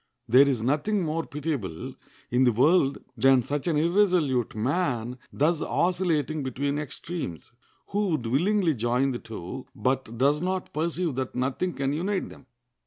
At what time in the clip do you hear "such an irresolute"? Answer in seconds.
3.43-4.55